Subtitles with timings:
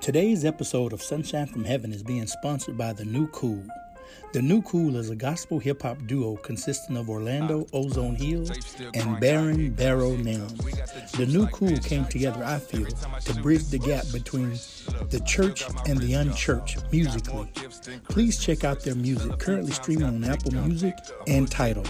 [0.00, 3.62] Today's episode of Sunshine from Heaven is being sponsored by The New Cool.
[4.32, 8.46] The New Cool is a gospel hip hop duo consisting of Orlando Ozone Hill
[8.94, 11.10] and Baron Barrow Nelms.
[11.12, 14.50] The New Cool came together, I feel, to bridge the gap between
[15.10, 17.50] the church and the unchurched musically.
[18.08, 20.94] Please check out their music, currently streaming on Apple Music
[21.26, 21.84] and Tidal.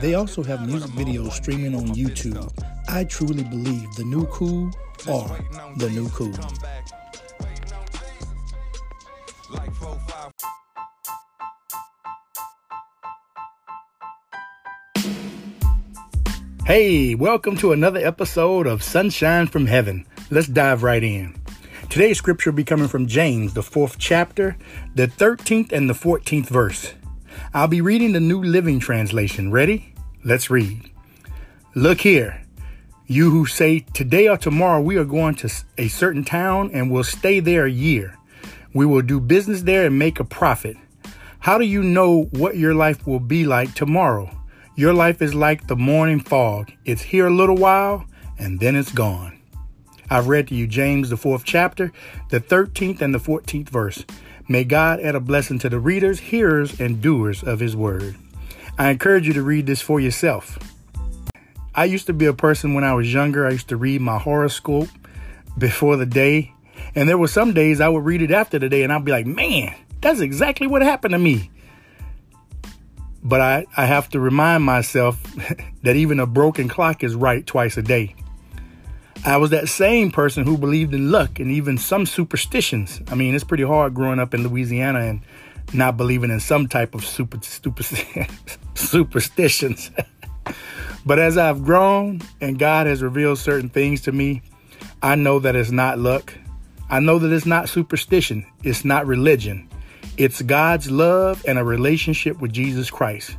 [0.00, 2.52] They also have music videos streaming on YouTube.
[2.88, 4.70] I truly believe the new cool
[5.08, 5.38] are
[5.76, 6.34] the new cool.
[16.66, 20.04] Hey, welcome to another episode of Sunshine from Heaven.
[20.30, 21.40] Let's dive right in.
[21.88, 24.56] Today's scripture will be coming from James, the fourth chapter,
[24.94, 26.94] the 13th and the 14th verse.
[27.54, 29.52] I'll be reading the New Living Translation.
[29.52, 29.94] Ready?
[30.24, 30.90] Let's read.
[31.74, 32.42] Look here,
[33.06, 37.04] you who say, Today or tomorrow we are going to a certain town and will
[37.04, 38.16] stay there a year.
[38.76, 40.76] We will do business there and make a profit.
[41.38, 44.30] How do you know what your life will be like tomorrow?
[44.74, 46.70] Your life is like the morning fog.
[46.84, 48.04] It's here a little while
[48.38, 49.40] and then it's gone.
[50.10, 51.90] I've read to you James, the fourth chapter,
[52.28, 54.04] the 13th and the 14th verse.
[54.46, 58.16] May God add a blessing to the readers, hearers, and doers of his word.
[58.76, 60.58] I encourage you to read this for yourself.
[61.74, 64.18] I used to be a person when I was younger, I used to read my
[64.18, 64.90] horoscope
[65.56, 66.52] before the day.
[66.96, 69.12] And there were some days I would read it after the day and I'd be
[69.12, 71.50] like, man, that's exactly what happened to me.
[73.22, 75.22] But I, I have to remind myself
[75.82, 78.16] that even a broken clock is right twice a day.
[79.26, 83.02] I was that same person who believed in luck and even some superstitions.
[83.08, 85.20] I mean, it's pretty hard growing up in Louisiana and
[85.74, 87.82] not believing in some type of super, super
[88.74, 89.90] superstitions.
[91.06, 94.42] but as I've grown and God has revealed certain things to me,
[95.02, 96.32] I know that it's not luck.
[96.88, 98.46] I know that it's not superstition.
[98.62, 99.68] It's not religion.
[100.16, 103.36] It's God's love and a relationship with Jesus Christ.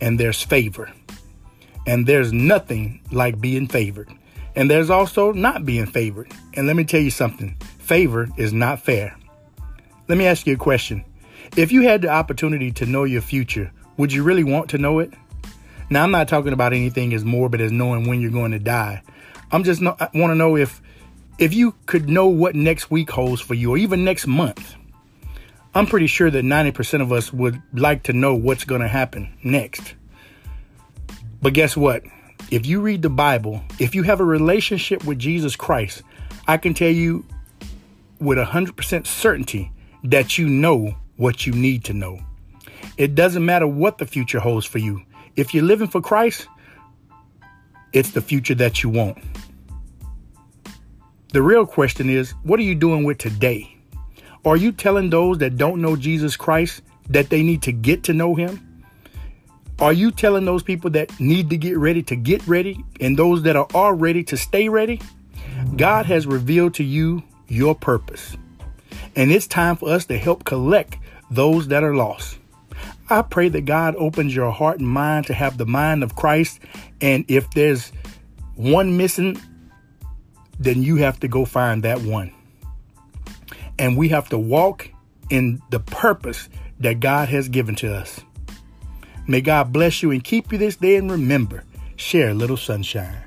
[0.00, 0.90] And there's favor.
[1.86, 4.08] And there's nothing like being favored.
[4.54, 6.32] And there's also not being favored.
[6.54, 9.16] And let me tell you something favor is not fair.
[10.06, 11.04] Let me ask you a question.
[11.56, 15.00] If you had the opportunity to know your future, would you really want to know
[15.00, 15.12] it?
[15.90, 19.02] Now, I'm not talking about anything as morbid as knowing when you're going to die.
[19.50, 20.80] I'm just no, want to know if
[21.40, 24.76] if you could know what next week holds for you or even next month.
[25.74, 29.32] I'm pretty sure that 90% of us would like to know what's going to happen
[29.42, 29.94] next.
[31.40, 32.02] But guess what?
[32.50, 36.02] If you read the Bible, if you have a relationship with Jesus Christ,
[36.46, 37.24] I can tell you
[38.18, 39.72] with 100% certainty
[40.04, 42.20] that you know what you need to know.
[42.98, 45.02] It doesn't matter what the future holds for you.
[45.36, 46.48] If you're living for Christ,
[47.94, 49.16] it's the future that you want.
[51.32, 53.76] The real question is, what are you doing with today?
[54.44, 58.12] Are you telling those that don't know Jesus Christ that they need to get to
[58.12, 58.84] know him?
[59.78, 63.42] Are you telling those people that need to get ready to get ready and those
[63.44, 65.00] that are already to stay ready?
[65.76, 68.36] God has revealed to you your purpose.
[69.14, 70.98] And it's time for us to help collect
[71.30, 72.38] those that are lost.
[73.08, 76.60] I pray that God opens your heart and mind to have the mind of Christ.
[77.00, 77.92] And if there's
[78.56, 79.40] one missing,
[80.60, 82.32] then you have to go find that one.
[83.78, 84.90] And we have to walk
[85.30, 86.48] in the purpose
[86.78, 88.20] that God has given to us.
[89.26, 91.64] May God bless you and keep you this day and remember,
[91.96, 93.22] share a little sunshine.